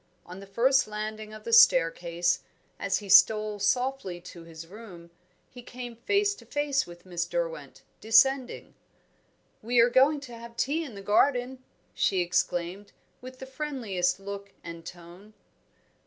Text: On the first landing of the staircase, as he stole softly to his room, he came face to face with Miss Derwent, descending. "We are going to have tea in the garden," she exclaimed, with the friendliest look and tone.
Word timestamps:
On 0.25 0.39
the 0.39 0.47
first 0.47 0.87
landing 0.87 1.31
of 1.31 1.43
the 1.43 1.53
staircase, 1.53 2.39
as 2.79 2.97
he 2.97 3.07
stole 3.07 3.59
softly 3.59 4.19
to 4.21 4.43
his 4.43 4.65
room, 4.65 5.11
he 5.51 5.61
came 5.61 5.95
face 5.95 6.33
to 6.33 6.45
face 6.47 6.87
with 6.87 7.05
Miss 7.05 7.27
Derwent, 7.27 7.83
descending. 7.99 8.73
"We 9.61 9.79
are 9.79 9.91
going 9.91 10.19
to 10.21 10.33
have 10.35 10.57
tea 10.57 10.83
in 10.83 10.95
the 10.95 11.03
garden," 11.03 11.63
she 11.93 12.21
exclaimed, 12.21 12.93
with 13.21 13.37
the 13.37 13.45
friendliest 13.45 14.19
look 14.19 14.53
and 14.63 14.83
tone. 14.83 15.35